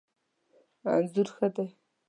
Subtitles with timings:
[0.95, 1.65] انځور ښه دی